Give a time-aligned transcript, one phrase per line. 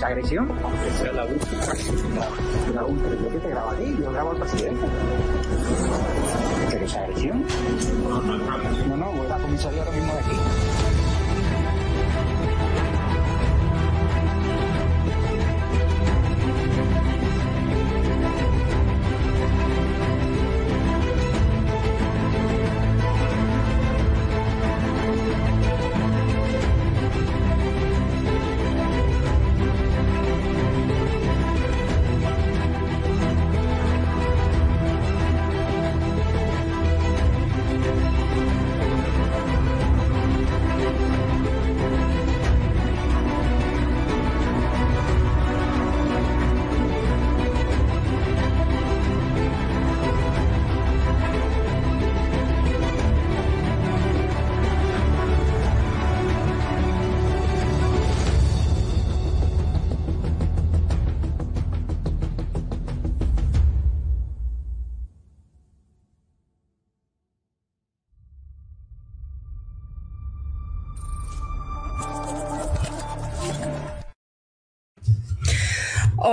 [0.00, 0.48] esa agresión?
[0.98, 1.62] sea la última?
[2.74, 4.86] La última, yo que te grabo a ti, yo grabo al presidente.
[6.70, 7.44] ¿Pero esa agresión?
[8.88, 10.36] No, no, voy a la comisaría ahora mismo de aquí.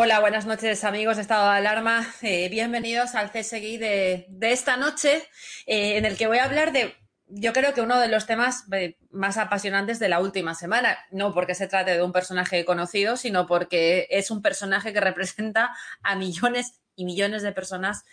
[0.08, 2.08] Hola, buenas noches amigos de Estado de Alarma.
[2.22, 5.22] Eh, bienvenidos al CSGI de, de esta noche,
[5.66, 6.96] eh, en el que voy a hablar de,
[7.26, 10.98] yo creo que uno de los temas eh, más apasionantes de la última semana.
[11.12, 15.76] No porque se trate de un personaje conocido, sino porque es un personaje que representa
[16.04, 18.06] a millones y millones de personas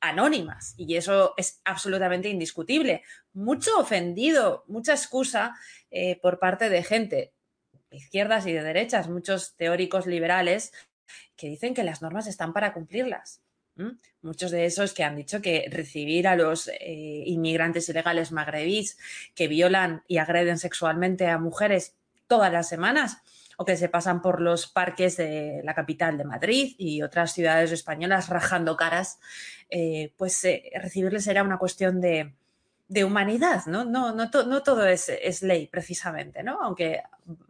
[0.00, 0.74] anónimas.
[0.76, 3.04] Y eso es absolutamente indiscutible.
[3.32, 5.54] Mucho ofendido, mucha excusa
[6.20, 7.32] por parte de gente
[7.90, 10.72] izquierdas y de derechas, muchos teóricos liberales
[11.36, 13.42] que dicen que las normas están para cumplirlas.
[14.22, 18.98] Muchos de esos que han dicho que recibir a los eh, inmigrantes ilegales magrebís
[19.36, 21.94] que violan y agreden sexualmente a mujeres
[22.26, 23.18] todas las semanas
[23.56, 27.72] o que se pasan por los parques de la capital de Madrid y otras ciudades
[27.72, 29.18] españolas rajando caras,
[29.70, 32.34] eh, pues eh, recibirles era una cuestión de,
[32.86, 33.84] de humanidad, ¿no?
[33.84, 36.60] No, no, no todo es, es ley, precisamente, ¿no?
[36.62, 37.02] Aunque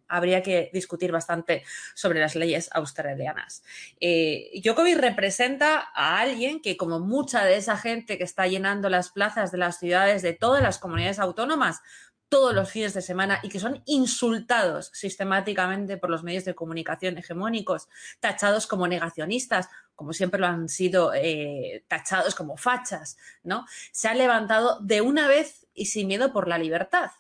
[0.09, 1.65] habría que discutir bastante
[1.95, 3.63] sobre las leyes australianas.
[4.01, 4.51] Eh,
[4.97, 9.59] representa a alguien que, como mucha de esa gente que está llenando las plazas de
[9.59, 11.81] las ciudades de todas las comunidades autónomas,
[12.29, 17.17] todos los fines de semana y que son insultados sistemáticamente por los medios de comunicación
[17.19, 17.89] hegemónicos,
[18.21, 23.67] tachados como negacionistas, como siempre lo han sido eh, tachados como fachas, ¿no?
[23.93, 27.11] Se ha levantado de una vez y sin miedo por la libertad.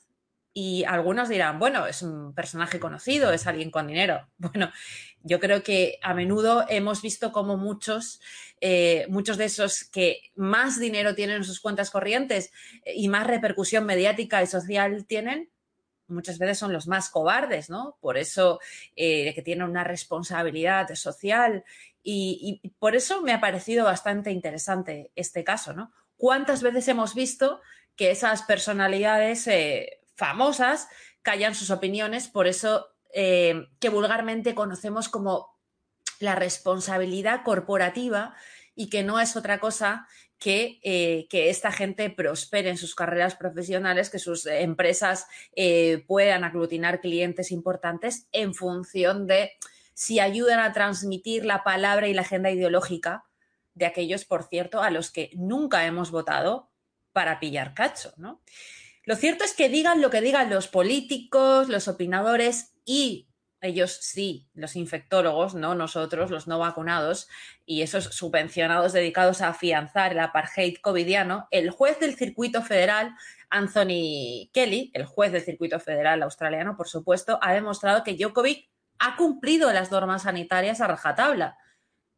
[0.60, 4.26] Y algunos dirán, bueno, es un personaje conocido, es alguien con dinero.
[4.38, 4.72] Bueno,
[5.22, 8.20] yo creo que a menudo hemos visto como muchos,
[8.60, 12.50] eh, muchos de esos que más dinero tienen en sus cuentas corrientes
[12.84, 15.48] eh, y más repercusión mediática y social tienen,
[16.08, 17.96] muchas veces son los más cobardes, ¿no?
[18.00, 18.58] Por eso
[18.96, 21.62] eh, que tienen una responsabilidad social
[22.02, 25.92] y, y, por eso me ha parecido bastante interesante este caso, ¿no?
[26.16, 27.60] ¿Cuántas veces hemos visto
[27.98, 30.88] que esas personalidades eh, famosas
[31.22, 32.28] callan sus opiniones?
[32.28, 35.56] Por eso eh, que vulgarmente conocemos como
[36.18, 38.34] la responsabilidad corporativa
[38.74, 40.06] y que no es otra cosa
[40.38, 45.26] que, eh, que, esta gente prospere en sus carreras profesionales, que sus empresas
[45.56, 49.52] eh, puedan aglutinar clientes importantes en función de
[49.94, 53.24] si ayudan a transmitir la palabra y la agenda ideológica
[53.74, 56.70] de aquellos, por cierto, a los que nunca hemos votado
[57.12, 58.42] para pillar cacho, ¿no?
[59.08, 63.30] Lo cierto es que digan lo que digan los políticos, los opinadores y
[63.62, 67.26] ellos sí, los infectólogos, no nosotros, los no vacunados,
[67.64, 73.14] y esos subvencionados dedicados a afianzar el apartheid covidiano, el juez del circuito federal,
[73.48, 78.68] Anthony Kelly, el juez del circuito federal australiano, por supuesto, ha demostrado que Djokovic
[78.98, 81.56] ha cumplido las normas sanitarias a rajatabla.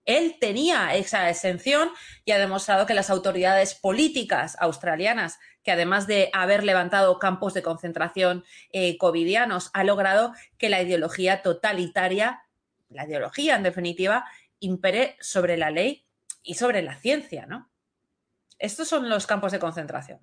[0.07, 1.91] Él tenía esa exención
[2.25, 7.63] y ha demostrado que las autoridades políticas australianas que además de haber levantado campos de
[7.63, 12.43] concentración eh, covidianos, ha logrado que la ideología totalitaria,
[12.89, 14.25] la ideología en definitiva,
[14.59, 16.07] impere sobre la ley
[16.43, 17.71] y sobre la ciencia, ¿no?
[18.59, 20.21] Estos son los campos de concentración.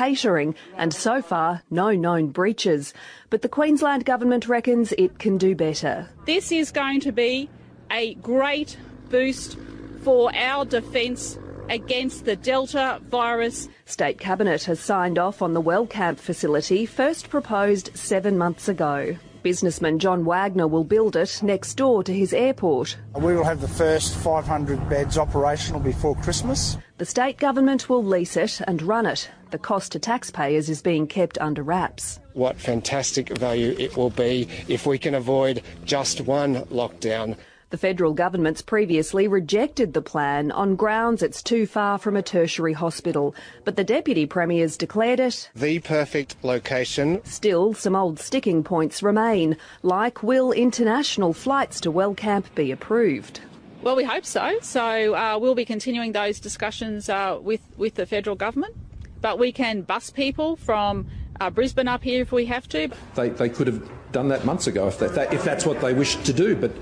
[0.00, 2.94] Catering, and so far, no known breaches.
[3.28, 6.08] But the Queensland Government reckons it can do better.
[6.24, 7.50] This is going to be
[7.90, 8.78] a great
[9.10, 9.58] boost
[10.00, 11.38] for our defence
[11.68, 13.68] against the Delta virus.
[13.84, 19.18] State Cabinet has signed off on the Wellcamp facility, first proposed seven months ago.
[19.42, 22.96] Businessman John Wagner will build it next door to his airport.
[23.14, 26.76] We will have the first 500 beds operational before Christmas.
[26.98, 29.30] The state government will lease it and run it.
[29.50, 32.20] The cost to taxpayers is being kept under wraps.
[32.34, 37.36] What fantastic value it will be if we can avoid just one lockdown.
[37.70, 42.72] The federal government's previously rejected the plan on grounds it's too far from a tertiary
[42.72, 43.32] hospital,
[43.64, 47.24] but the deputy premier's declared it the perfect location.
[47.24, 53.40] Still, some old sticking points remain, like will international flights to Wellcamp be approved?
[53.82, 54.58] Well, we hope so.
[54.62, 58.74] So uh, we'll be continuing those discussions uh, with with the federal government,
[59.20, 61.06] but we can bus people from
[61.40, 62.90] uh, Brisbane up here if we have to.
[63.14, 66.16] They, they could have done that months ago if, that, if that's what they wish
[66.16, 66.72] to do, but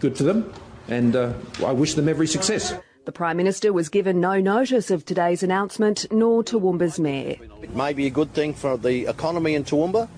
[0.00, 0.52] good for them,
[0.88, 1.32] and uh,
[1.64, 2.74] I wish them every success.
[3.04, 7.36] The Prime Minister was given no notice of today's announcement, nor Toowoomba's mayor.
[7.62, 10.08] It may be a good thing for the economy in Toowoomba,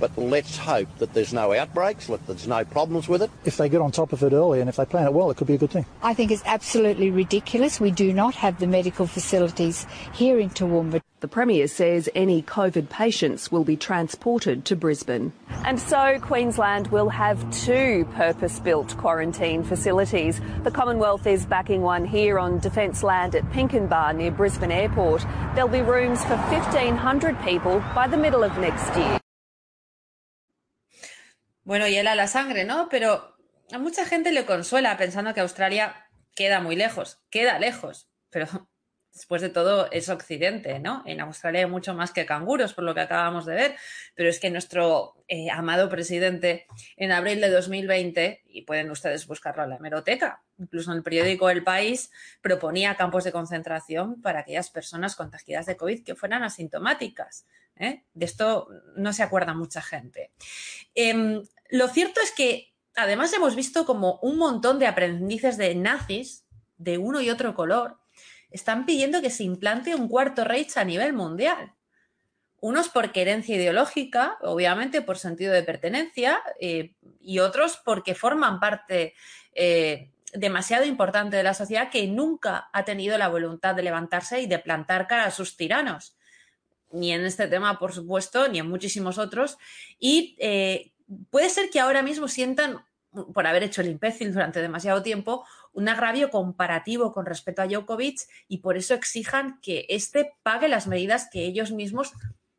[0.00, 3.30] but let's hope that there's no outbreaks, that there's no problems with it.
[3.44, 5.36] If they get on top of it early and if they plan it well, it
[5.36, 5.86] could be a good thing.
[6.02, 7.78] I think it's absolutely ridiculous.
[7.78, 11.01] We do not have the medical facilities here in Toowoomba.
[11.22, 15.32] The Premier says any COVID patients will be transported to Brisbane.
[15.64, 20.40] And so Queensland will have two purpose built quarantine facilities.
[20.64, 25.24] The Commonwealth is backing one here on Defence land at Pinkenbar near Brisbane Airport.
[25.54, 29.20] There'll be rooms for 1,500 people by the middle of next year.
[31.64, 32.88] Bueno, y a la sangre, ¿no?
[32.90, 33.22] Pero
[33.72, 35.94] a mucha gente le consuela pensando que Australia
[36.34, 38.66] queda muy lejos, queda lejos, pero
[39.12, 41.02] después de todo es Occidente, ¿no?
[41.06, 43.76] En Australia hay mucho más que canguros, por lo que acabamos de ver,
[44.14, 46.66] pero es que nuestro eh, amado presidente
[46.96, 51.50] en abril de 2020, y pueden ustedes buscarlo en la hemeroteca, incluso en el periódico
[51.50, 57.46] El País, proponía campos de concentración para aquellas personas contagiadas de COVID que fueran asintomáticas.
[57.76, 58.04] ¿eh?
[58.14, 60.30] De esto no se acuerda mucha gente.
[60.94, 66.46] Eh, lo cierto es que además hemos visto como un montón de aprendices de nazis
[66.76, 68.01] de uno y otro color
[68.52, 71.74] están pidiendo que se implante un cuarto Reich a nivel mundial.
[72.60, 79.14] Unos por querencia ideológica, obviamente por sentido de pertenencia, eh, y otros porque forman parte
[79.54, 84.46] eh, demasiado importante de la sociedad que nunca ha tenido la voluntad de levantarse y
[84.46, 86.16] de plantar cara a sus tiranos.
[86.90, 89.58] Ni en este tema, por supuesto, ni en muchísimos otros.
[89.98, 90.92] Y eh,
[91.30, 92.84] puede ser que ahora mismo sientan,
[93.34, 98.20] por haber hecho el imbécil durante demasiado tiempo, un agravio comparativo con respecto a Djokovic
[98.48, 102.12] y por eso exijan que éste pague las medidas que ellos mismos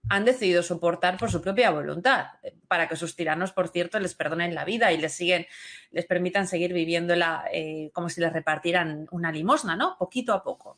[0.10, 2.27] han decidido soportar por su propia voluntad,
[2.67, 5.48] para que sus tiranos, por cierto, les perdonen la vida y les siguen,
[5.91, 9.98] les permitan seguir viviéndola eh, como si les repartieran una limosna, ¿no?
[9.98, 10.77] Poquito a poco.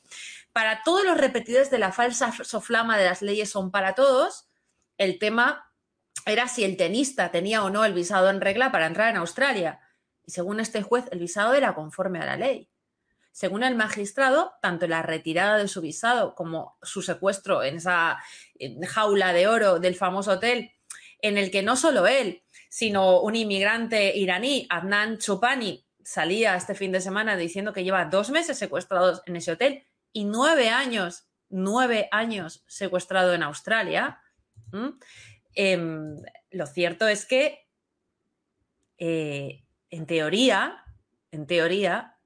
[0.54, 4.48] Para todos los repetidores de la falsa soflama de las leyes son para todos,
[4.98, 5.72] el tema
[6.27, 9.80] era si el tenista tenía o no el visado en regla para entrar en Australia.
[10.25, 12.70] Y según este juez, el visado era conforme a la ley.
[13.32, 18.17] según el magistrado, tanto la retirada de su visado como su secuestro en esa
[18.88, 20.72] jaula de oro del famoso hotel,
[21.22, 26.94] en el que no solo él, sino un inmigrante iraní, Adnan Chopani, salía este fin
[26.94, 32.08] de semana diciendo que lleva dos meses secuestrados en ese hotel y nueve años, nueve
[32.12, 34.22] años secuestrado en Australia.
[35.55, 36.15] Em,
[36.51, 37.67] lo cierto es que,
[38.98, 39.64] eh,
[39.96, 40.84] en teoría,
[41.32, 42.18] en teoría,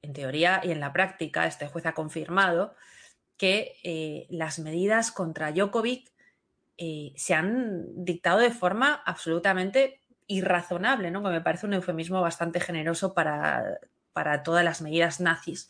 [0.00, 2.74] en teoría y en la práctica, este juez ha confirmado
[3.36, 6.10] que eh, las medidas contra Djokovic
[6.78, 11.22] eh, se han dictado de forma absolutamente irrazonable, ¿no?
[11.22, 13.80] que me parece un eufemismo bastante generoso para,
[14.14, 15.68] para todas las medidas nazis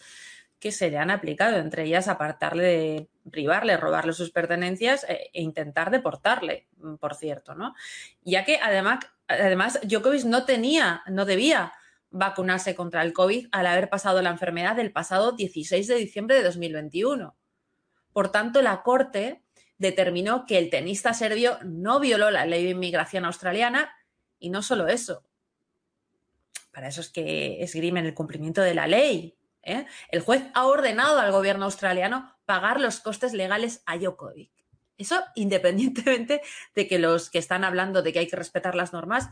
[0.60, 5.90] que se le han aplicado, entre ellas apartarle privarle, robarle sus pertenencias e, e intentar
[5.90, 6.66] deportarle,
[7.00, 7.74] por cierto, ¿no?
[8.22, 11.72] Ya que además, además Djokovic no tenía, no debía
[12.10, 16.42] vacunarse contra el COVID al haber pasado la enfermedad del pasado 16 de diciembre de
[16.42, 17.36] 2021.
[18.12, 19.44] Por tanto, la Corte
[19.78, 23.92] determinó que el tenista serbio no violó la ley de inmigración australiana
[24.38, 25.22] y no solo eso.
[26.72, 29.38] Para eso es que esgrimen el cumplimiento de la ley.
[29.62, 29.86] ¿eh?
[30.10, 34.59] El juez ha ordenado al gobierno australiano pagar los costes legales a Djokovic.
[35.00, 36.42] Eso independientemente
[36.74, 39.30] de que los que están hablando de que hay que respetar las normas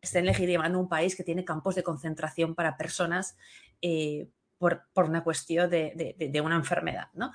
[0.00, 3.36] estén legitimando un país que tiene campos de concentración para personas
[3.82, 7.08] eh, por, una cuestión de, una enfermedad.
[7.14, 7.32] ¿no?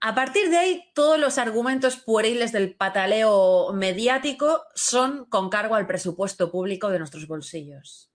[0.00, 5.86] A partir de ahí, todos los argumentos pueriles del pataleo mediático son con cargo al
[5.86, 8.10] presupuesto público de nuestros bolsillos.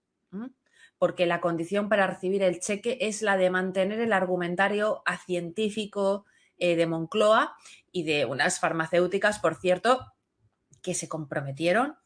[0.97, 6.25] Porque la condición para recibir el cheque es la de mantener el argumentario científico
[6.57, 7.55] eh, de Moncloa
[7.91, 10.13] y de unas farmacéuticas, por cierto,
[10.81, 11.97] que se comprometieron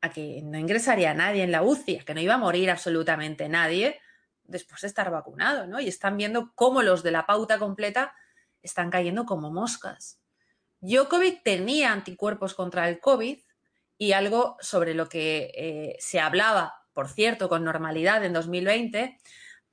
[0.00, 3.48] a que no ingresaría nadie en la UCI, a que no iba a morir absolutamente
[3.48, 4.00] nadie
[4.44, 5.80] después de estar vacunado, ¿no?
[5.80, 8.14] Y están viendo cómo los de la pauta completa
[8.62, 10.20] están cayendo como moscas.
[10.80, 13.38] Djokovic tenía anticuerpos contra el COVID
[13.98, 19.18] y algo sobre lo que eh, se hablaba, por cierto, con normalidad en 2020,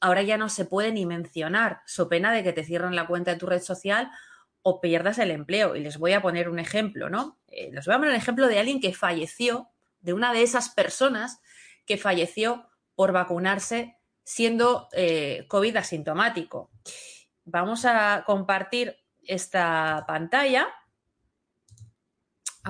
[0.03, 3.31] ahora ya no se puede ni mencionar, so pena de que te cierren la cuenta
[3.31, 4.11] de tu red social
[4.61, 5.75] o pierdas el empleo.
[5.75, 7.39] Y les voy a poner un ejemplo, ¿no?
[7.47, 9.69] Eh, les voy a poner un ejemplo de alguien que falleció
[10.01, 11.39] de una de esas personas
[11.85, 16.69] que falleció por vacunarse siendo eh, COVID asintomático.
[17.45, 20.67] Vamos a compartir esta pantalla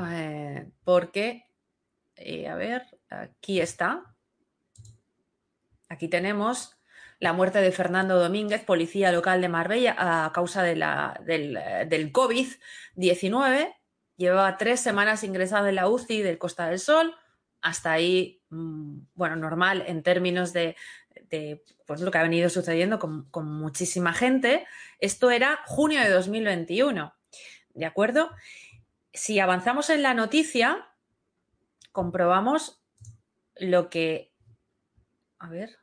[0.08, 1.48] eh, porque,
[2.16, 4.16] eh, a ver, aquí está.
[5.90, 6.76] Aquí tenemos
[7.24, 12.12] la muerte de Fernando Domínguez, policía local de Marbella, a causa de la, del, del
[12.12, 13.74] COVID-19.
[14.18, 17.16] Llevaba tres semanas ingresado en la UCI del Costa del Sol
[17.62, 20.76] hasta ahí, mm, bueno, normal en términos de,
[21.86, 24.68] pues, lo que ha venido sucediendo con, muchísima gente.
[25.00, 27.16] Esto era junio de 2021,
[27.74, 28.32] ¿de acuerdo?
[29.14, 30.90] Si avanzamos en la noticia,
[31.94, 32.84] comprobamos
[33.56, 34.34] lo que...
[35.40, 35.80] A ver,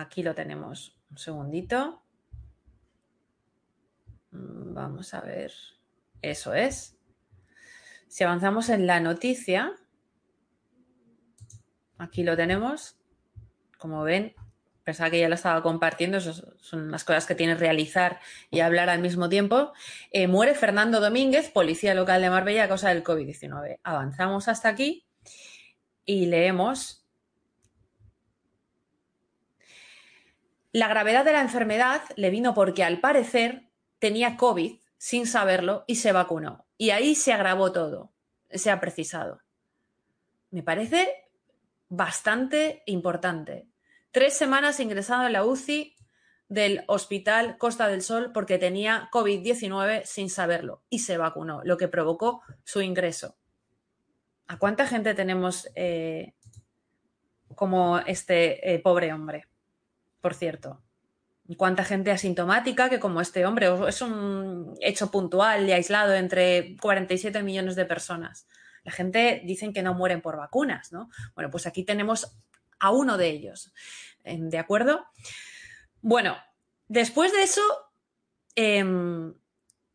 [0.00, 0.96] aquí lo tenemos.
[1.10, 2.02] Un segundito.
[4.30, 5.52] Mm, vamos a ver.
[6.22, 6.96] Eso es.
[8.08, 9.74] Si avanzamos en la noticia,
[11.98, 12.96] Aquí lo tenemos.
[13.76, 14.34] Como ven,
[14.84, 19.00] pensaba que ya lo estaba compartiendo, son las cosas que tiene realizar y hablar al
[19.00, 19.72] mismo tiempo.
[20.12, 23.80] Eh, muere Fernando Domínguez, policía local de Marbella, a causa del COVID-19.
[23.82, 25.06] Avanzamos hasta aquí
[26.04, 27.04] y leemos.
[30.72, 35.96] La gravedad de la enfermedad le vino porque al parecer tenía COVID sin saberlo y
[35.96, 36.66] se vacunó.
[36.76, 38.12] Y ahí se agravó todo,
[38.50, 39.40] se ha precisado.
[40.50, 41.08] Me parece
[41.88, 43.66] bastante importante.
[44.10, 45.96] Tres semanas ingresado en la UCI
[46.48, 51.88] del Hospital Costa del Sol porque tenía COVID-19 sin saberlo y se vacunó, lo que
[51.88, 53.36] provocó su ingreso.
[54.46, 56.34] ¿A cuánta gente tenemos eh,
[57.54, 59.47] como este eh, pobre hombre?
[60.20, 60.82] Por cierto.
[61.56, 63.68] ¿Cuánta gente asintomática que como este hombre?
[63.88, 68.46] Es un hecho puntual y aislado entre 47 millones de personas.
[68.84, 71.08] La gente dicen que no mueren por vacunas, ¿no?
[71.34, 72.38] Bueno, pues aquí tenemos
[72.78, 73.72] a uno de ellos.
[74.24, 75.06] ¿De acuerdo?
[76.02, 76.36] Bueno,
[76.86, 77.62] después de eso,
[78.54, 79.34] em,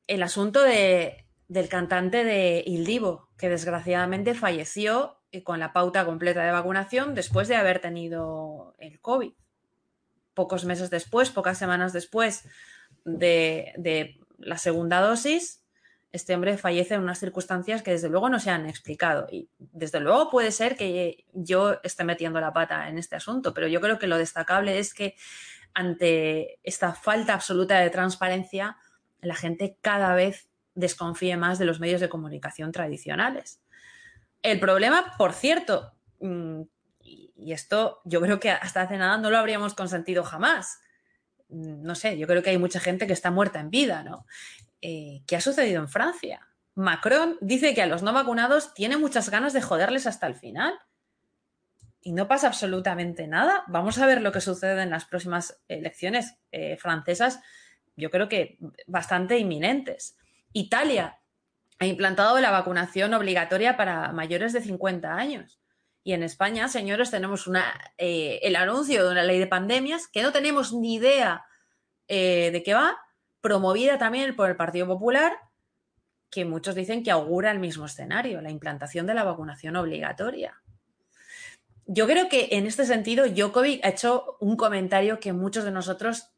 [0.08, 6.52] el asunto del cantante de Il Divo, que desgraciadamente falleció con la pauta completa de
[6.52, 9.34] vacunación después de haber tenido el COVID.
[10.34, 12.46] Pocos meses después, pocas semanas después
[13.06, 15.64] de la segunda dosis,
[16.14, 19.28] este hombre fallece en unas circunstancias que desde luego no se han explicado.
[19.32, 23.68] Y desde luego puede ser que yo esté metiendo la pata en este asunto, pero
[23.68, 25.16] yo creo que lo destacable es que
[25.74, 28.78] ante esta falta absoluta de transparencia,
[29.22, 33.60] la gente cada vez desconfíe más de los medios de comunicación tradicionales.
[34.44, 36.62] El problema, por cierto, mm,
[37.44, 40.80] y esto yo creo que hasta hace nada no lo habríamos consentido jamás.
[41.50, 44.26] Mm, no sé, yo creo que hay mucha gente que está muerta en vida, ¿no?
[44.82, 46.48] Eh, ¿Qué ha sucedido en Francia?
[46.76, 50.74] Macron dice que a los no vacunados tiene muchas ganas de joderles hasta el final.
[52.02, 53.64] Y no pasa absolutamente nada.
[53.68, 57.40] Vamos a ver lo que sucede en las próximas elecciones eh, francesas,
[57.96, 58.58] yo creo que
[58.88, 60.18] bastante inminentes.
[60.52, 61.20] Italia
[61.80, 65.60] ha implantado la vacunación obligatoria para mayores de 50 años.
[66.04, 67.64] Y en España, señores, tenemos una,
[67.98, 71.46] eh, el anuncio de una ley de pandemias que no tenemos ni idea
[72.08, 72.98] eh, de qué va,
[73.40, 75.34] promovida también por el Partido Popular,
[76.30, 80.62] que muchos dicen que augura el mismo escenario, la implantación de la vacunación obligatoria.
[81.86, 86.32] Yo creo que en este sentido, Jokovic ha hecho un comentario que muchos de nosotros,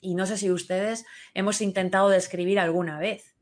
[0.00, 3.34] y no sé si ustedes, hemos intentado describir alguna vez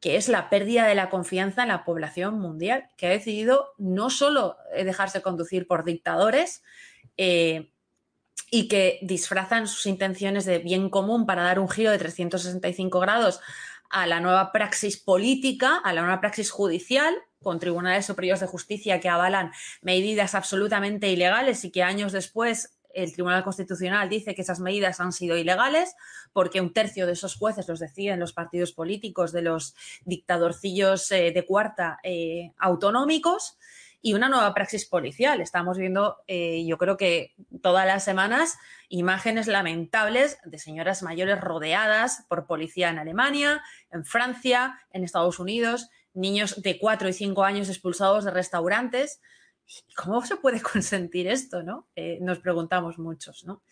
[0.00, 4.10] que es la pérdida de la confianza en la población mundial, que ha decidido no
[4.10, 6.62] solo eh, dejarse conducir por dictadores
[7.16, 7.70] eh,
[8.50, 13.40] y que disfrazan sus intenciones de bien común para dar un giro de 365 grados
[13.90, 19.00] a la nueva praxis política, a la nueva praxis judicial, con tribunales superiores de justicia
[19.00, 24.58] que avalan medidas absolutamente ilegales y que años después el Tribunal Constitucional dice que esas
[24.58, 25.94] medidas han sido ilegales
[26.32, 31.30] porque un tercio de esos jueces los deciden los partidos políticos de los dictadorcillos eh,
[31.30, 33.58] de cuarta eh, autonómicos
[34.06, 35.40] y una nueva praxis policial.
[35.40, 38.56] Estamos viendo, eh, yo creo que todas las semanas,
[38.88, 45.90] imágenes lamentables de señoras mayores rodeadas por policía en Alemania, en Francia, en Estados Unidos,
[46.14, 49.20] niños de 4 y 5 años expulsados de restaurantes.
[49.96, 51.62] ¿Cómo se puede consentir esto?
[51.62, 51.88] ¿no?
[51.96, 53.44] Eh, nos preguntamos muchos.
[53.44, 53.62] ¿no?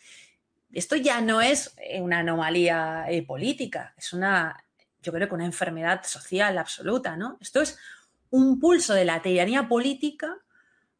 [0.72, 4.64] Esto ya no es eh, una anomalía eh, política, es una,
[5.02, 7.16] yo creo que una enfermedad social absoluta.
[7.16, 7.38] ¿no?
[7.40, 7.78] Esto es
[8.30, 10.38] un pulso de la tiranía política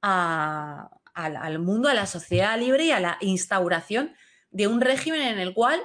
[0.00, 4.14] al mundo, a la sociedad libre y a la instauración
[4.50, 5.80] de un régimen en el cual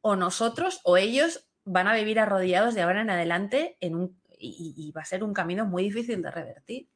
[0.00, 4.90] o nosotros o ellos van a vivir arrodillados de ahora en adelante en un, y
[4.90, 6.88] va a ser un camino muy difícil de revertir.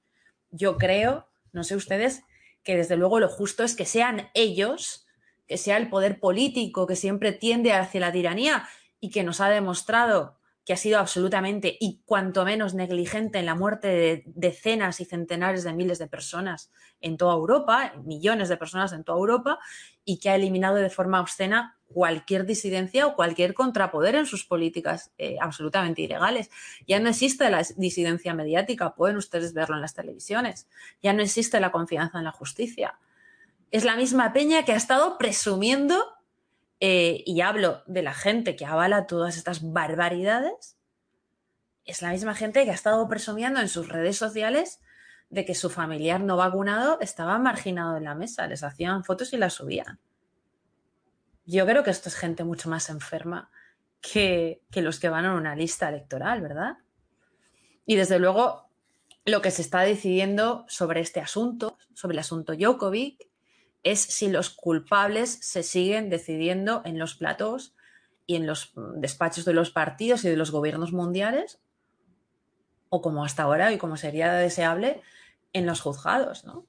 [0.50, 2.22] Yo creo no sé ustedes,
[2.62, 5.06] que desde luego lo justo es que sean ellos,
[5.46, 8.68] que sea el poder político que siempre tiende hacia la tiranía
[9.00, 13.54] y que nos ha demostrado que ha sido absolutamente y cuanto menos negligente en la
[13.54, 18.92] muerte de decenas y centenares de miles de personas en toda Europa, millones de personas
[18.94, 19.58] en toda Europa,
[20.04, 25.12] y que ha eliminado de forma obscena cualquier disidencia o cualquier contrapoder en sus políticas
[25.16, 26.50] eh, absolutamente ilegales.
[26.86, 30.68] Ya no existe la disidencia mediática, pueden ustedes verlo en las televisiones.
[31.02, 32.98] Ya no existe la confianza en la justicia.
[33.70, 36.04] Es la misma peña que ha estado presumiendo,
[36.80, 40.76] eh, y hablo de la gente que avala todas estas barbaridades,
[41.84, 44.80] es la misma gente que ha estado presumiendo en sus redes sociales
[45.35, 49.37] de que su familiar no vacunado estaba marginado en la mesa, les hacían fotos y
[49.37, 49.99] las subían.
[51.44, 53.51] Yo creo que esto es gente mucho más enferma
[54.01, 56.79] que, los que van a una lista electoral, ¿verdad?
[57.85, 58.68] Y desde luego,
[59.25, 63.27] lo que se está decidiendo sobre este asunto, sobre el asunto Jokovic,
[63.83, 67.75] es si los culpables se siguen decidiendo en los platos
[68.25, 71.59] y en los despachos de los partidos y de los gobiernos mundiales,
[72.88, 75.03] o como hasta ahora y como sería deseable,
[75.54, 76.66] en los juzgados, ¿no?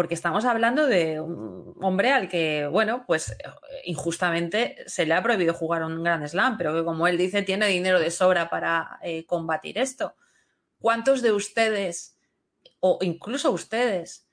[0.00, 3.36] porque estamos hablando de un hombre al que, bueno, pues
[3.84, 7.66] injustamente se le ha prohibido jugar un Grand Slam, pero que como él dice, tiene
[7.66, 10.14] dinero de sobra para eh, combatir esto.
[10.80, 12.16] ¿Cuántos de ustedes,
[12.78, 14.26] o incluso ustedes,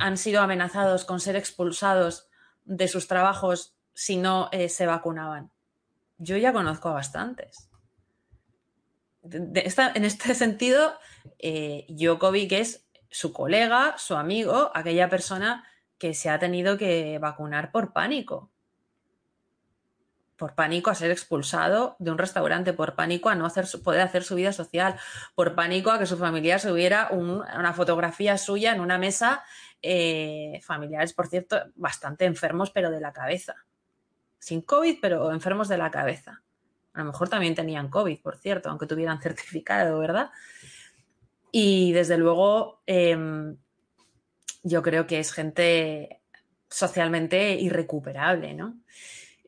[0.00, 2.28] han sido amenazados con ser expulsados
[2.64, 5.52] de sus trabajos si no eh, se vacunaban?
[6.18, 7.68] Yo ya conozco a bastantes.
[9.22, 10.94] en este sentido,
[11.38, 15.64] eh, que es su colega, su amigo, aquella persona
[15.98, 18.50] que se ha tenido que vacunar por pánico.
[20.36, 24.24] Por pánico a ser expulsado de un restaurante, por pánico a no hacer, poder hacer
[24.24, 24.98] su vida social,
[25.36, 29.44] por pánico a que su familiar subiera una fotografía suya en una mesa,
[29.82, 33.54] eh, familiares, por cierto, bastante enfermos, pero de la cabeza.
[34.38, 36.42] Sin COVID, pero enfermos de la cabeza.
[36.94, 40.30] A lo mejor también tenían COVID, por cierto, aunque tuvieran certificado, ¿verdad?
[41.52, 43.58] Y desde luego, em,
[44.62, 46.22] yo creo que es gente
[46.68, 48.80] socialmente irrecuperable, ¿no?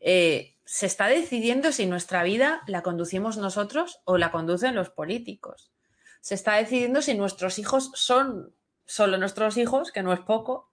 [0.00, 5.72] Eh, se está decidiendo si nuestra vida la conducimos nosotros o la conducen los políticos.
[6.20, 8.54] Se está decidiendo si nuestros hijos son
[8.86, 10.70] solo nuestros hijos, que no es poco,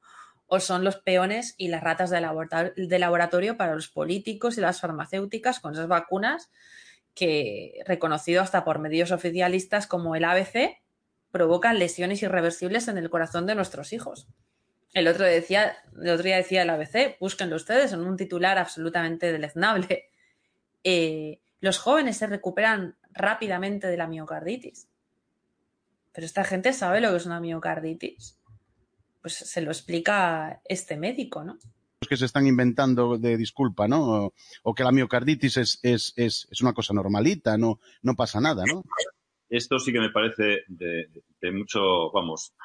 [0.47, 2.19] o son los peones y las ratas de,
[2.99, 6.51] laboratorio para los políticos y las farmacéuticas con esas vacunas
[7.13, 10.80] que, reconocido hasta por medios oficialistas como el ABC,
[11.31, 14.27] provocan lesiones irreversibles en el corazón de nuestros hijos.
[14.93, 19.31] El otro, decía, el otro día decía el ABC, búsquenlo ustedes en un titular absolutamente
[19.31, 20.09] deleznable.
[20.83, 24.89] Eh, los jóvenes se recuperan rápidamente de la miocarditis.
[26.11, 28.39] Pero esta gente sabe lo que es una miocarditis.
[29.21, 31.59] Pues se lo explica este médico, ¿no?
[32.09, 34.33] que se están inventando de disculpa, ¿no?
[34.63, 38.63] O, que la miocarditis es, es, es, es, una cosa normalita, no, no pasa nada,
[38.65, 38.83] ¿no?
[39.51, 41.09] Esto sí que me parece de,
[41.51, 42.55] mucho, vamos,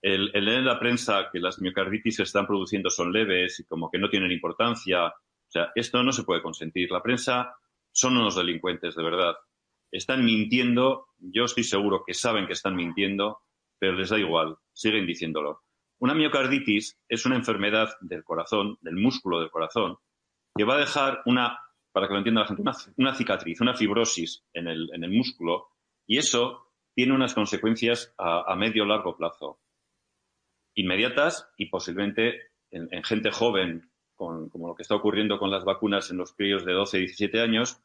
[0.00, 3.90] el, leer en la prensa que las miocarditis se están produciendo son leves y como
[3.90, 5.08] que no tienen importancia.
[5.08, 6.92] O sea, esto no se puede consentir.
[6.92, 7.56] La prensa
[7.90, 9.34] son unos delincuentes, de verdad.
[9.90, 11.08] Están mintiendo.
[11.18, 13.40] Yo estoy seguro que saben que están mintiendo,
[13.80, 14.56] pero les da igual.
[14.72, 15.62] Siguen diciéndolo.
[15.98, 19.96] Una miocarditis es una enfermedad del corazón, del músculo del corazón,
[20.54, 21.58] que va a dejar una,
[21.90, 22.62] para que lo entienda la gente,
[22.98, 25.68] una, cicatriz, una fibrosis en el, en el, músculo,
[26.06, 29.60] y eso tiene unas consecuencias a, a medio largo plazo
[30.76, 36.10] inmediatas y posiblemente en, en gente joven, como lo que está ocurriendo con las vacunas
[36.10, 37.80] en los críos de 12 y 17 años,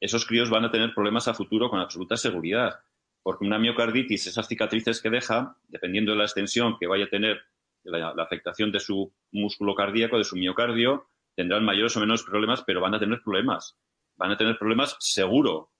[0.00, 2.80] esos críos van a tener problemas a futuro con absoluta seguridad.
[3.22, 7.40] Porque una miocarditis, esas cicatrices que deja, dependiendo de la extensión que vaya a tener
[7.82, 12.62] la, la afectación de su músculo cardíaco, de su miocardio, tendrán mayores o menos problemas,
[12.62, 13.76] pero van a tener problemas.
[14.16, 15.72] Van a tener problemas seguro,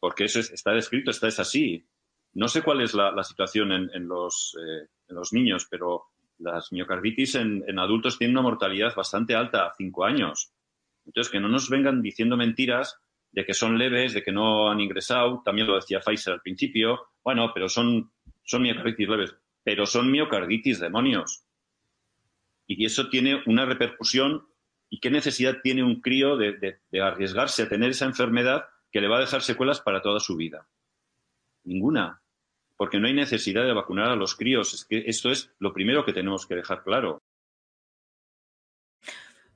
[0.00, 1.84] porque eso es, está descrito, está es así.
[2.34, 6.04] No sé cuál es la, situación en, los, eh, en, los, niños, pero
[6.38, 10.52] las miocarditis en, adultos tienen una mortalidad bastante alta, cinco años.
[11.06, 13.00] Entonces, que no nos vengan diciendo mentiras
[13.32, 15.42] de que son leves, de que no han ingresado.
[15.44, 17.08] También lo decía Pfizer al principio.
[17.24, 18.12] Bueno, pero son,
[18.44, 19.34] son miocarditis leves.
[19.64, 21.44] Pero son miocarditis, demonios.
[22.66, 24.46] Y eso tiene una repercusión.
[24.90, 29.18] ¿Y qué necesidad tiene un crío de arriesgarse a tener esa enfermedad que le va
[29.18, 30.68] a dejar secuelas para toda su vida?
[31.64, 32.22] Ninguna.
[32.76, 34.74] Porque no hay necesidad de vacunar a los críos.
[34.74, 37.22] Es que esto es lo primero que tenemos que dejar claro.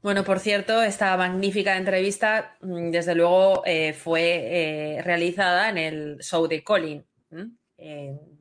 [0.03, 6.49] Bueno, por cierto, esta magnífica entrevista, desde luego, eh, fue eh, realizada en el show
[6.49, 7.07] de Colin.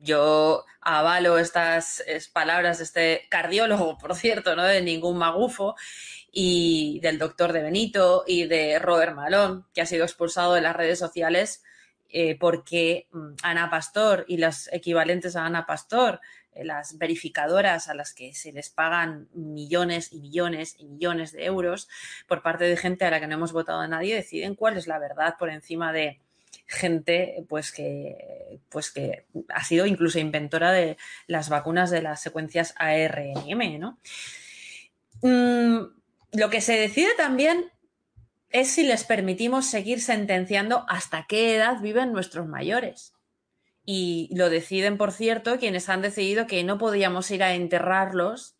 [0.00, 2.02] Yo avalo estas
[2.32, 5.74] palabras de este cardiólogo, por cierto, no de ningún magufo,
[6.32, 10.74] y del doctor de Benito y de Robert Malone, que ha sido expulsado de las
[10.74, 11.62] redes sociales
[12.08, 16.20] eh, porque mm, Ana Pastor y los equivalentes a Ana Pastor,
[16.52, 21.44] eh, las verificadoras a las que se les pagan millones y millones y millones de
[21.44, 21.88] euros
[22.26, 24.86] por parte de gente a la que no hemos votado a nadie, deciden cuál es
[24.86, 26.20] la verdad por encima de
[26.72, 32.74] gente pues que pues que ha sido incluso inventora de las vacunas de las secuencias
[32.78, 33.98] ARNM, ¿no?
[35.22, 35.86] Mm,
[36.32, 37.70] lo que se decide también
[38.50, 43.14] es si les permitimos seguir sentenciando hasta qué edad viven nuestros mayores.
[43.84, 48.56] Y lo deciden, por cierto, quienes han decidido que no podíamos ir a enterrarlos.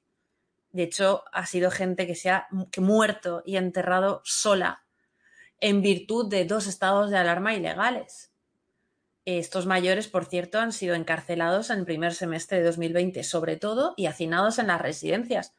[0.70, 2.48] De hecho, ha sido gente que se ha
[2.79, 4.83] muerto y enterrado sola
[5.62, 8.33] en virtud de dos estados de alarma ilegales.
[9.25, 13.94] Estos mayores, por cierto, han sido encarcelados en el primer semestre de 2020, sobre todo,
[13.96, 15.55] y hacinados en las residencias,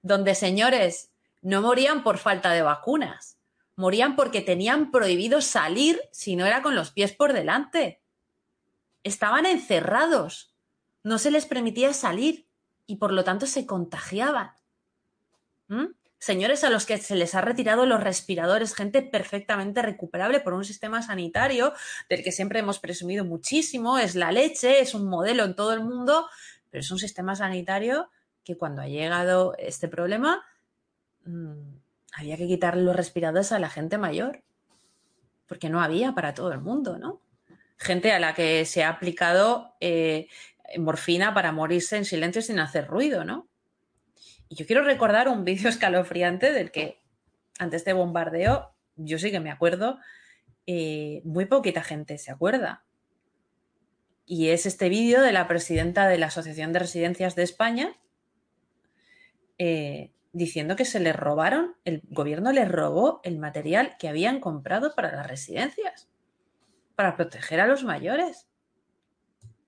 [0.00, 1.10] donde, señores,
[1.42, 3.36] no morían por falta de vacunas,
[3.74, 8.00] morían porque tenían prohibido salir si no era con los pies por delante.
[9.02, 10.54] Estaban encerrados,
[11.02, 12.46] no se les permitía salir
[12.86, 14.52] y por lo tanto se contagiaban.
[15.66, 15.86] ¿Mm?
[16.18, 20.64] Señores a los que se les ha retirado los respiradores, gente perfectamente recuperable por un
[20.64, 21.72] sistema sanitario
[22.08, 25.80] del que siempre hemos presumido muchísimo, es la leche, es un modelo en todo el
[25.80, 26.28] mundo,
[26.70, 28.10] pero es un sistema sanitario
[28.42, 30.44] que cuando ha llegado este problema
[31.24, 31.76] mmm,
[32.14, 34.42] había que quitarle los respiradores a la gente mayor,
[35.46, 37.20] porque no había para todo el mundo, ¿no?
[37.76, 40.26] Gente a la que se ha aplicado eh,
[40.78, 43.47] morfina para morirse en silencio sin hacer ruido, ¿no?
[44.48, 47.02] Y yo quiero recordar un vídeo escalofriante del que
[47.58, 49.98] ante este bombardeo, yo sí que me acuerdo,
[50.66, 52.84] eh, muy poquita gente se acuerda.
[54.24, 57.96] Y es este vídeo de la presidenta de la Asociación de Residencias de España,
[59.56, 64.94] eh, diciendo que se les robaron, el gobierno les robó el material que habían comprado
[64.94, 66.08] para las residencias,
[66.94, 68.48] para proteger a los mayores.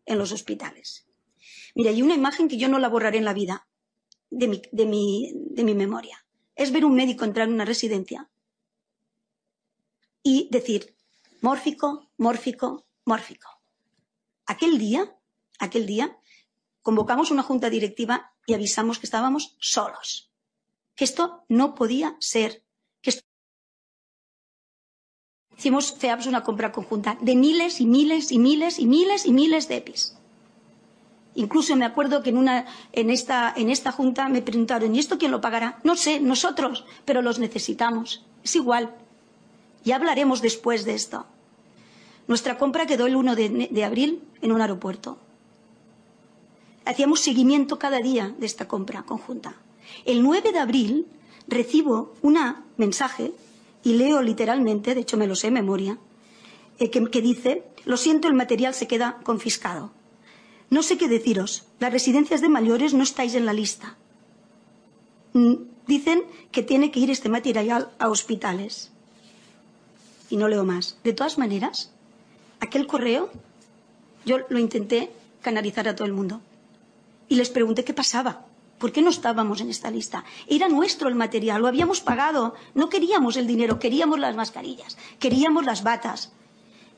[0.04, 1.08] En los hospitales.
[1.74, 3.69] Mira, hay una imagen que yo no la borraré en la vida
[4.30, 6.24] de mi, de mi, de mi memoria.
[6.54, 8.30] Es ver un médico entrar en una residencia
[10.22, 10.94] y decir
[11.40, 13.48] mórfico, mórfico, mórfico.
[14.46, 15.16] Aquel día,
[15.58, 16.18] aquel día,
[16.82, 20.32] convocamos una junta directiva y avisamos que estábamos solos,
[20.94, 22.64] que esto no podía ser,
[23.00, 23.22] que esto...
[25.56, 29.68] hicimos FEAPS una compra conjunta de miles y miles y miles y miles y miles
[29.68, 30.19] de EPIs.
[31.34, 35.18] Incluso me acuerdo que en, una, en, esta, en esta junta me preguntaron, ¿y esto
[35.18, 35.78] quién lo pagará?
[35.84, 38.24] No sé, nosotros, pero los necesitamos.
[38.42, 38.94] Es igual.
[39.84, 41.26] Ya hablaremos después de esto.
[42.26, 45.18] Nuestra compra quedó el 1 de, abril en un aeropuerto.
[46.84, 49.54] Hacíamos seguimiento cada día de esta compra conjunta.
[50.04, 51.06] El 9 de abril
[51.46, 52.38] recibo un
[52.76, 53.32] mensaje,
[53.82, 55.98] y leo literalmente, de hecho me lo sé de memoria,
[56.78, 59.90] eh, que dice, lo siento, el material se queda confiscado.
[60.70, 61.64] No sé qué deciros.
[61.80, 63.96] Las residencias de mayores no estáis en la lista.
[65.32, 65.54] Mm,
[65.86, 68.90] dicen que tiene que ir este material a hospitales.
[70.30, 70.96] Y no leo más.
[71.02, 71.90] De todas maneras,
[72.60, 73.30] aquel correo
[74.24, 75.10] yo lo intenté
[75.42, 76.40] canalizar a todo el mundo.
[77.28, 78.46] Y les pregunté qué pasaba.
[78.78, 80.24] ¿Por qué no estábamos en esta lista?
[80.46, 82.54] Era nuestro el material, lo habíamos pagado.
[82.74, 86.32] No queríamos el dinero, queríamos las mascarillas, queríamos las batas.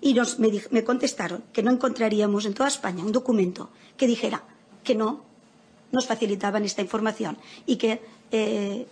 [0.02, 4.42] Y nos, me, contestaron que no encontraríamos en toda España un documento que dijera
[4.82, 5.24] que no
[5.92, 8.86] nos facilitaban esta información y que eh,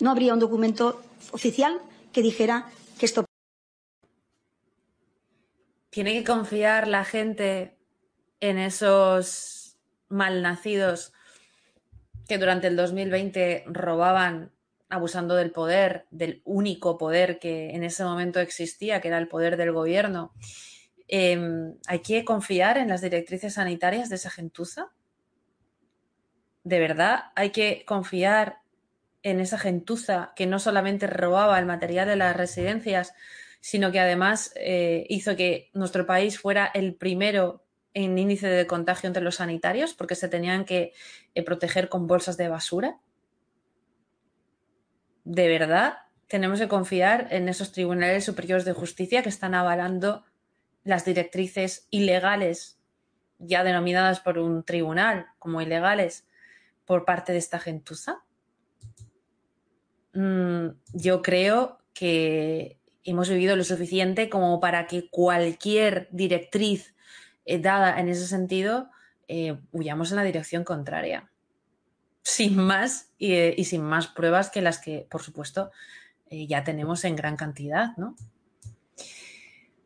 [0.00, 1.80] no habría un documento oficial
[2.12, 2.66] que dijera
[2.98, 3.24] que esto.
[5.90, 7.76] Tiene que confiar la gente
[8.40, 9.76] en esos
[10.08, 11.12] malnacidos
[12.26, 14.50] que durante el 2020 robaban
[14.88, 19.56] abusando del poder, del único poder que en ese momento existía, que era el poder
[19.56, 20.32] del gobierno.
[21.08, 24.92] Eh, ¿Hay que confiar en las directrices sanitarias de esa gentuza?
[26.64, 28.58] ¿De verdad hay que confiar
[29.22, 33.12] en esa gentuza que no solamente robaba el material de las residencias,
[33.60, 39.08] sino que además eh, hizo que nuestro país fuera el primero en índice de contagio
[39.08, 40.92] entre los sanitarios porque se tenían que
[41.34, 43.00] eh, proteger con bolsas de basura?
[45.26, 50.24] ¿De verdad tenemos que confiar en esos tribunales superiores de justicia que están avalando
[50.84, 52.78] las directrices ilegales,
[53.40, 56.28] ya denominadas por un tribunal como ilegales,
[56.84, 58.22] por parte de esta gentuza?
[60.14, 66.94] Mm, yo creo que hemos vivido lo suficiente como para que cualquier directriz
[67.46, 68.90] eh, dada en ese sentido
[69.26, 71.28] eh, huyamos en la dirección contraria.
[72.28, 75.70] Sin más y, eh, y, sin más pruebas que las que, por supuesto,
[76.28, 78.16] ya tenemos en gran cantidad, ¿no?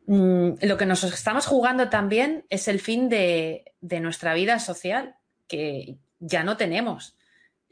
[0.07, 5.99] Mm, lo que nos estamos jugando también es el fin de nuestra vida social, que
[6.19, 7.15] ya no tenemos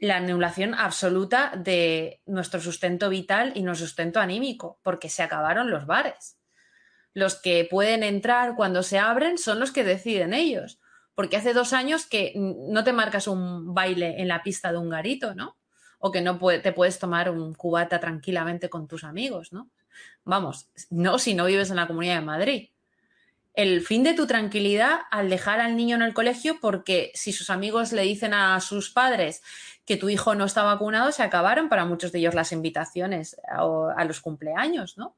[0.00, 5.86] la anulación absoluta de nuestro sustento vital y nuestro sustento anímico, porque se acabaron los
[5.86, 6.38] bares.
[7.12, 10.79] Los que pueden entrar cuando se abren son los que deciden ellos,
[11.20, 14.88] porque hace dos años que no te marcas un baile en la pista de un
[14.88, 15.58] garito, ¿no?
[15.98, 19.68] O que no te puedes tomar un cubata tranquilamente con tus amigos, ¿no?
[20.24, 22.68] Vamos, no si no vives en la Comunidad de Madrid.
[23.52, 27.50] El fin de tu tranquilidad al dejar al niño en el colegio porque si sus
[27.50, 29.42] amigos le dicen a sus padres
[29.84, 33.92] que tu hijo no está vacunado, se acabaron para muchos de ellos las invitaciones a,
[33.94, 35.14] a los cumpleaños, ¿no?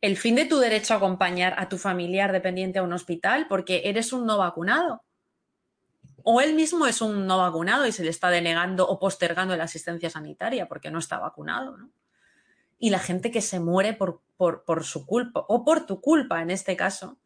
[0.00, 3.82] El fin de tu derecho a acompañar a tu familiar dependiente a un hospital porque
[3.84, 5.02] eres un no vacunado.
[6.22, 9.64] O él mismo es un no vacunado y se le está denegando o postergando la
[9.64, 11.90] asistencia sanitaria porque no está vacunado, ¿no?
[12.78, 16.50] y la gente que se muere por, por, su culpa o por tu culpa en
[16.50, 17.18] este caso,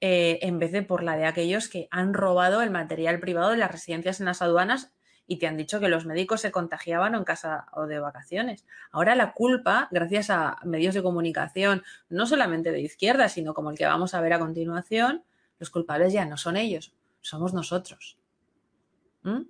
[0.00, 3.56] eh, en vez de por la de aquellos que han robado el material privado de
[3.56, 4.92] las residencias en las aduanas
[5.26, 8.64] y te han dicho que los médicos se contagiaban o en casa o de vacaciones.
[8.92, 13.78] Ahora la culpa, gracias a medios de comunicación, no solamente de izquierda, sino como el
[13.78, 15.24] que vamos a ver a continuación,
[15.58, 18.18] los culpables ya no son ellos, somos nosotros.
[19.22, 19.42] ¿Mm?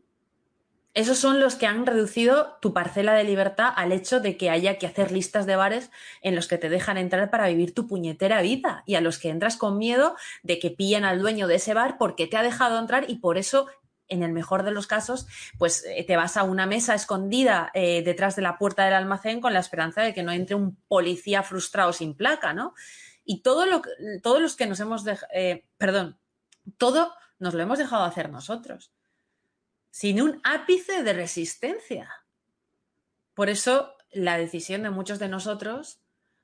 [0.97, 4.79] esos son los que han reducido tu parcela de libertad al hecho de que haya
[4.79, 5.91] que hacer listas de bares
[6.23, 9.29] en los que te dejan entrar para vivir tu puñetera vida y a los que
[9.29, 12.79] entras con miedo de que pillen al dueño de ese bar porque te ha dejado
[12.79, 13.67] entrar y por eso
[14.09, 15.27] en el mejor de los casos,
[15.59, 19.41] pues eh, te vas a una mesa escondida eh, detrás de la puerta del almacén
[19.41, 22.75] con la esperanza de que no entre un policía frustrado sin placa, ¿no?
[23.25, 23.83] Y todo lo,
[24.23, 26.19] todos los que nos hemos dejado, eh, perdón,
[26.79, 28.93] todo nos lo hemos dejado hacer nosotros
[29.91, 32.11] sin un ápice de resistencia.
[33.35, 36.01] Por eso la decisión de muchos de nosotros,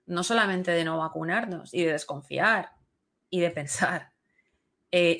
[0.06, 2.72] no solamente de no vacunarnos y de desconfiar
[3.28, 4.12] y de pensar,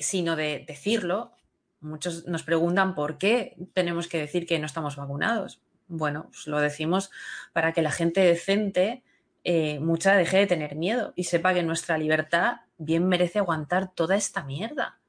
[0.01, 1.33] sino de decirlo,
[1.83, 5.61] muchos nos preguntan por qué tenemos que decir que no estamos vacunados.
[5.89, 7.11] Bueno, pues lo decimos
[7.53, 9.03] para que la gente decente,
[9.45, 14.17] eh, mucha, deje de tener miedo y sepa que nuestra libertad bien merece aguantar toda
[14.17, 15.03] esta mierda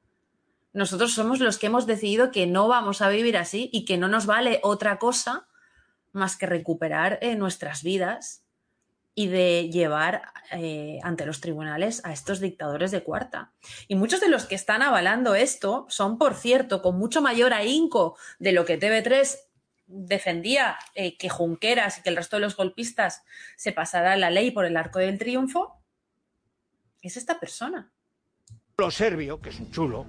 [0.74, 4.08] nosotros somos los que hemos decidido que no vamos a vivir así y que no
[4.08, 5.46] nos vale otra cosa
[6.12, 8.43] más que recuperar eh, nuestras vidas
[9.14, 13.52] y de llevar eh, ante los tribunales a estos dictadores de cuarta.
[13.86, 18.16] Y muchos de los que están avalando esto son, por cierto, con mucho mayor ahínco
[18.38, 19.36] de lo que TV3
[19.86, 23.22] defendía eh, que Junqueras y que el resto de los golpistas
[23.56, 25.80] se pasara la ley por el arco del triunfo,
[27.02, 27.92] es esta persona.
[28.78, 30.06] Lo serbio, que es un chulo,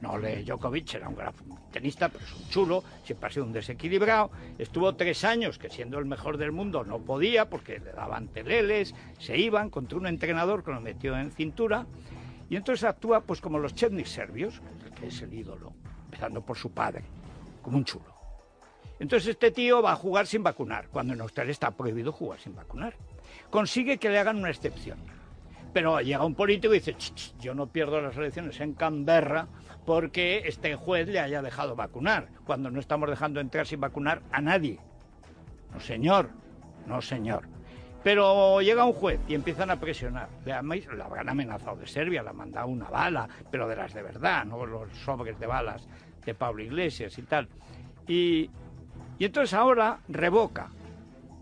[0.00, 1.32] no le Djokovic era un gran
[1.72, 4.30] tenista, pero es un chulo, siempre ha sido un desequilibrado.
[4.58, 8.94] Estuvo tres años que siendo el mejor del mundo no podía porque le daban teleles,
[9.18, 11.86] se iban contra un entrenador que lo metió en cintura.
[12.48, 14.60] Y entonces actúa pues como los Chetnik serbios,
[14.98, 15.72] que es el ídolo,
[16.04, 17.02] empezando por su padre,
[17.62, 18.14] como un chulo.
[18.98, 22.54] Entonces este tío va a jugar sin vacunar, cuando en Australia está prohibido jugar sin
[22.54, 22.94] vacunar.
[23.50, 24.98] Consigue que le hagan una excepción.
[25.72, 26.96] Pero llega un político y dice,
[27.38, 29.46] yo no pierdo las elecciones en Canberra
[29.86, 34.40] porque este juez le haya dejado vacunar, cuando no estamos dejando entrar sin vacunar a
[34.40, 34.80] nadie.
[35.72, 36.28] No, señor,
[36.86, 37.44] no, señor.
[38.02, 40.28] Pero llega un juez y empiezan a presionar.
[40.44, 40.58] La
[41.04, 44.66] habrán amenazado de Serbia, le han mandado una bala, pero de las de verdad, no
[44.66, 45.88] los sobres de balas
[46.24, 47.48] de Pablo Iglesias y tal.
[48.06, 48.50] Y,
[49.18, 50.70] entonces ahora revoca.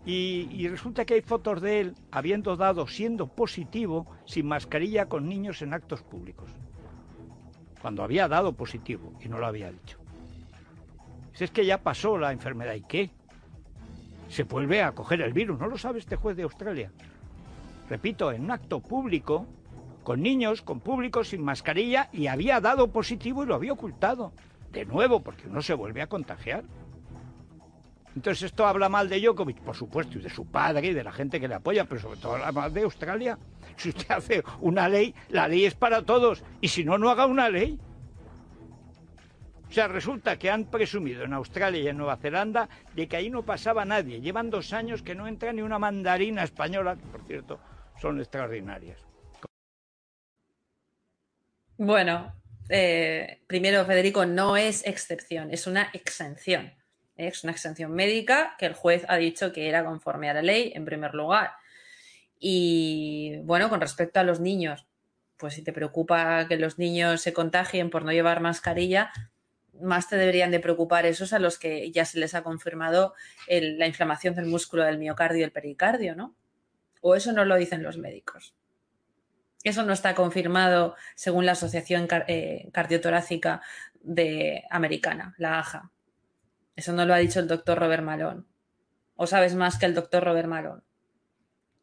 [0.06, 5.62] Y, resulta que hay fotos de él habiendo dado, siendo positivo, sin mascarilla con niños
[5.62, 6.50] en actos públicos
[7.84, 9.98] cuando había dado positivo y no lo había dicho.
[11.34, 13.10] Si es que ya pasó la enfermedad, ¿y qué?
[14.30, 16.90] Se vuelve a coger el virus, ¿no lo sabe este juez de Australia?
[17.90, 19.44] Repito, en un acto público,
[20.02, 24.32] con niños, con público, sin mascarilla, y había dado positivo y lo había ocultado.
[24.72, 26.64] De nuevo, porque uno se vuelve a contagiar.
[28.14, 29.60] Entonces, ¿esto habla mal de Djokovic?
[29.60, 32.20] Por supuesto, y de su padre y de la gente que le apoya, pero sobre
[32.20, 33.38] todo habla mal de Australia.
[33.76, 36.44] Si usted hace una ley, la ley es para todos.
[36.60, 37.76] Y si no, no haga una ley.
[39.68, 43.30] O sea, resulta que han presumido en Australia y en Nueva Zelanda de que ahí
[43.30, 44.20] no pasaba nadie.
[44.20, 47.58] Llevan dos años que no entra ni una mandarina española, que por cierto
[48.00, 49.04] son extraordinarias.
[51.76, 52.32] Bueno,
[52.68, 56.72] eh, primero, Federico, no es excepción, es una exención.
[57.16, 60.72] Es una exención médica que el juez ha dicho que era conforme a la ley,
[60.74, 61.52] en primer lugar.
[62.38, 64.86] Y bueno, con respecto a los niños,
[65.36, 69.12] pues si te preocupa que los niños se contagien por no llevar mascarilla,
[69.80, 73.14] más te deberían de preocupar esos a los que ya se les ha confirmado
[73.48, 76.36] la inflamación del músculo del miocardio y el pericardio, ¿no?
[77.00, 78.54] O eso no lo dicen los médicos.
[79.62, 83.62] Eso no está confirmado según la Asociación eh, Cardiotorácica
[84.00, 85.90] de Americana, la AJA.
[86.76, 88.44] Eso no lo ha dicho el doctor Robert Malone.
[89.16, 90.82] ¿O sabes más que el doctor Robert Malone?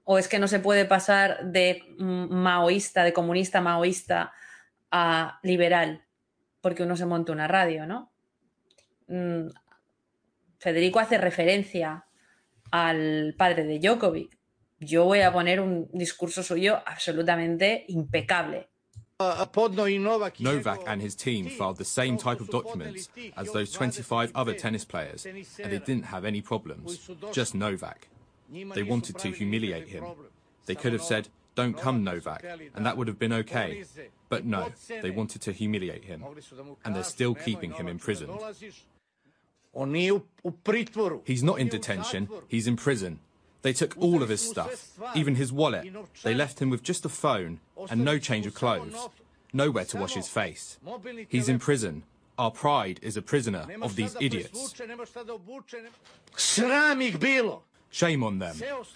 [0.04, 4.34] ¿O es que no se puede pasar de maoísta, de comunista maoísta
[4.92, 6.06] a liberal
[6.62, 8.14] porque uno se monta una radio, ¿no?
[9.08, 9.48] Mm,
[10.60, 12.06] Federico hace referencia
[12.72, 14.38] al padre de Djokovic.
[14.80, 18.70] Yo voy a poner un discurso suyo absolutamente impecable.
[20.40, 24.86] Novak and his team filed the same type of documents as those 25 other tennis
[24.86, 28.08] players, and they didn't have any problems, just Novak.
[28.52, 30.06] They wanted to humiliate him.
[30.66, 33.84] They could have said, Don't come, Novak, and that would have been okay.
[34.30, 36.24] But no, they wanted to humiliate him,
[36.86, 38.32] and they're still keeping him imprisoned.
[41.26, 43.20] He's not in detention, he's in prison.
[43.62, 45.88] They took all of his stuff, even his wallet.
[46.24, 49.10] They left him with just a phone and no change of clothes,
[49.54, 50.80] nowhere to wash his face.
[51.28, 52.04] He's in prison.
[52.38, 54.74] Our pride is a prisoner of these idiots.
[57.93, 58.56] Shame on them.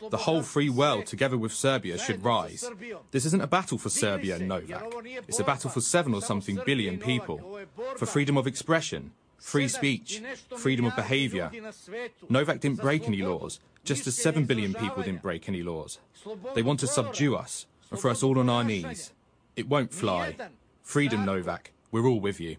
[0.09, 2.67] The whole free world, together with Serbia, should rise.
[3.11, 4.83] This isn't a battle for Serbia and Novak.
[5.27, 7.59] It's a battle for seven or something billion people.
[7.97, 9.11] For freedom of expression,
[9.45, 10.21] free speech,
[10.57, 11.51] freedom of behaviour.
[12.29, 15.99] Novak didn't break any laws, just as seven billion people didn't break any laws.
[16.55, 19.11] They want to subdue us and throw us all on our knees.
[19.55, 20.35] It won't fly.
[20.83, 21.71] Freedom, Novak.
[21.91, 22.57] We're all with you.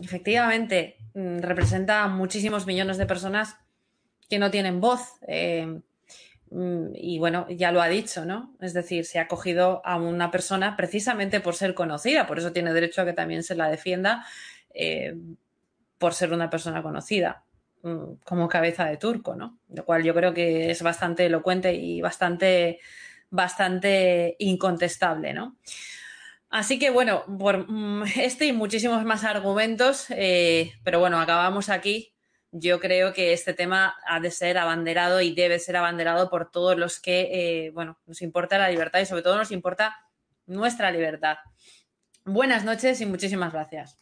[0.00, 3.56] Efectivamente, Mm, representa muchísimos millones de personas
[4.30, 5.00] que no tienen voz.
[5.26, 5.80] Eh,
[6.50, 8.54] y bueno, ya lo ha dicho, ¿no?
[8.60, 12.72] Es decir, se ha cogido a una persona precisamente por ser conocida, por eso tiene
[12.72, 14.24] derecho a que también se la defienda
[14.72, 15.14] eh,
[15.98, 17.44] por ser una persona conocida,
[17.82, 19.58] mm, como cabeza de turco, ¿no?
[19.68, 22.80] Lo cual yo creo que es bastante elocuente y bastante,
[23.30, 25.56] bastante incontestable, ¿no?
[26.50, 32.14] Así que bueno, por mm, este y muchísimos más argumentos, eh, pero bueno, acabamos aquí.
[32.50, 36.78] Yo creo que este tema ha de ser abanderado y debe ser abanderado por todos
[36.78, 39.96] los que, eh, bueno, nos importa la libertad y sobre todo nos importa
[40.46, 41.36] nuestra libertad.
[42.24, 43.98] Buenas noches y muchísimas gracias.